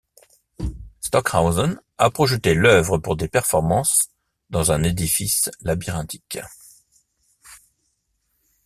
[0.99, 4.09] Stockhausen a projeté l'œuvre pour des performances
[4.49, 6.39] dans un édifice labyrinthique.